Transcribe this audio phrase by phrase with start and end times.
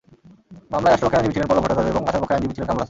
[0.71, 2.79] মামলায় রাষ্ট্রপক্ষের আইনজীবী ছিলেন পল্লব ভট্টাচার্য এবং আসামি পক্ষের আইনজীবী ছিলেন কামরুল হাসান।